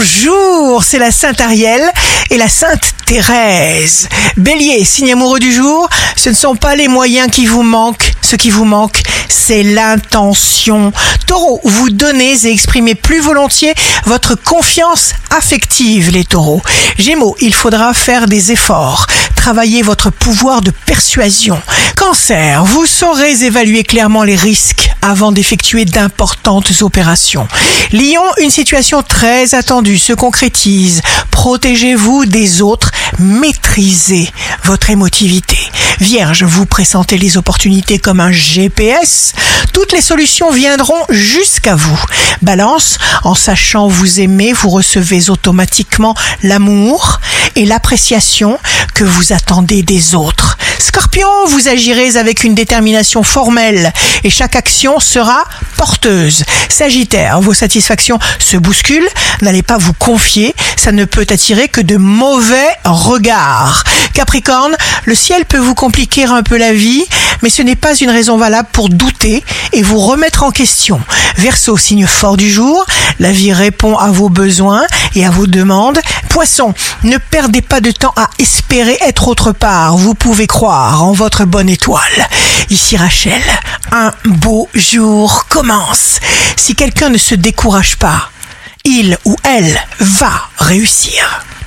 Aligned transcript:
bonjour, 0.00 0.82
c'est 0.82 0.98
la 0.98 1.10
Sainte 1.10 1.42
Ariel 1.42 1.82
et 2.30 2.38
la 2.38 2.48
Sainte 2.48 2.94
Thérèse. 3.04 4.08
Bélier, 4.38 4.82
signe 4.82 5.12
amoureux 5.12 5.40
du 5.40 5.52
jour, 5.52 5.90
ce 6.16 6.30
ne 6.30 6.34
sont 6.34 6.56
pas 6.56 6.74
les 6.74 6.88
moyens 6.88 7.30
qui 7.30 7.44
vous 7.44 7.62
manquent, 7.62 8.12
ce 8.22 8.34
qui 8.34 8.48
vous 8.48 8.64
manque, 8.64 9.02
c'est 9.28 9.62
l'intention. 9.62 10.90
Taureau, 11.26 11.60
vous 11.64 11.90
donnez 11.90 12.32
et 12.46 12.50
exprimez 12.50 12.94
plus 12.94 13.20
volontiers 13.20 13.74
votre 14.06 14.36
confiance 14.36 15.12
affective, 15.28 16.10
les 16.10 16.24
taureaux. 16.24 16.62
Gémeaux, 16.96 17.36
il 17.40 17.52
faudra 17.52 17.92
faire 17.92 18.26
des 18.26 18.52
efforts, 18.52 19.06
travailler 19.40 19.80
votre 19.80 20.10
pouvoir 20.10 20.60
de 20.60 20.70
persuasion. 20.70 21.58
Cancer, 21.96 22.62
vous 22.62 22.84
saurez 22.84 23.42
évaluer 23.42 23.84
clairement 23.84 24.22
les 24.22 24.36
risques 24.36 24.90
avant 25.00 25.32
d'effectuer 25.32 25.86
d'importantes 25.86 26.82
opérations. 26.82 27.48
Lion, 27.90 28.22
une 28.38 28.50
situation 28.50 29.02
très 29.02 29.54
attendue 29.54 29.98
se 29.98 30.12
concrétise. 30.12 31.00
Protégez-vous 31.30 32.26
des 32.26 32.60
autres, 32.60 32.90
maîtrisez 33.18 34.30
votre 34.64 34.90
émotivité. 34.90 35.56
Vierge, 36.00 36.44
vous 36.44 36.66
pressentez 36.66 37.16
les 37.16 37.38
opportunités 37.38 37.98
comme 37.98 38.20
un 38.20 38.32
GPS. 38.32 39.32
Toutes 39.72 39.92
les 39.92 40.02
solutions 40.02 40.50
viendront 40.50 41.02
jusqu'à 41.08 41.76
vous. 41.76 41.98
Balance, 42.42 42.98
en 43.24 43.34
sachant 43.34 43.88
vous 43.88 44.20
aimer, 44.20 44.52
vous 44.52 44.68
recevez 44.68 45.30
automatiquement 45.30 46.14
l'amour 46.42 47.20
et 47.56 47.64
l'appréciation 47.64 48.58
que 49.00 49.04
vous 49.06 49.32
attendez 49.32 49.82
des 49.82 50.14
autres. 50.14 50.58
Scorpion, 50.78 51.26
vous 51.46 51.68
agirez 51.68 52.18
avec 52.18 52.44
une 52.44 52.54
détermination 52.54 53.22
formelle 53.22 53.94
et 54.24 54.28
chaque 54.28 54.56
action 54.56 55.00
sera 55.00 55.44
porteuse. 55.78 56.44
Sagittaire, 56.68 57.40
vos 57.40 57.54
satisfactions 57.54 58.18
se 58.38 58.58
bousculent, 58.58 59.08
n'allez 59.40 59.62
pas 59.62 59.78
vous 59.78 59.94
confier, 59.94 60.54
ça 60.76 60.92
ne 60.92 61.06
peut 61.06 61.24
attirer 61.30 61.68
que 61.68 61.80
de 61.80 61.96
mauvais 61.96 62.68
regards. 62.84 63.84
Capricorne, 64.12 64.76
le 65.06 65.14
ciel 65.14 65.46
peut 65.46 65.56
vous 65.56 65.74
compliquer 65.74 66.24
un 66.24 66.42
peu 66.42 66.58
la 66.58 66.74
vie, 66.74 67.06
mais 67.42 67.48
ce 67.48 67.62
n'est 67.62 67.76
pas 67.76 67.94
une 67.94 68.10
raison 68.10 68.36
valable 68.36 68.68
pour 68.70 68.90
douter 68.90 69.42
et 69.72 69.82
vous 69.82 69.98
remettre 69.98 70.42
en 70.42 70.50
question. 70.50 71.00
Verseau, 71.36 71.78
signe 71.78 72.06
fort 72.06 72.36
du 72.36 72.50
jour, 72.50 72.84
la 73.18 73.32
vie 73.32 73.54
répond 73.54 73.96
à 73.96 74.10
vos 74.10 74.28
besoins 74.28 74.82
et 75.14 75.24
à 75.24 75.30
vos 75.30 75.46
demandes. 75.46 76.00
Poisson, 76.30 76.72
ne 77.02 77.18
perdez 77.18 77.60
pas 77.60 77.80
de 77.80 77.90
temps 77.90 78.14
à 78.16 78.30
espérer 78.38 78.96
être 79.02 79.26
autre 79.26 79.50
part. 79.50 79.96
Vous 79.96 80.14
pouvez 80.14 80.46
croire 80.46 81.02
en 81.02 81.12
votre 81.12 81.44
bonne 81.44 81.68
étoile. 81.68 82.28
Ici 82.70 82.96
Rachel, 82.96 83.42
un 83.90 84.12
beau 84.24 84.68
jour 84.72 85.46
commence. 85.48 86.20
Si 86.56 86.76
quelqu'un 86.76 87.10
ne 87.10 87.18
se 87.18 87.34
décourage 87.34 87.96
pas, 87.96 88.30
il 88.84 89.18
ou 89.24 89.36
elle 89.42 89.78
va 89.98 90.48
réussir. 90.56 91.44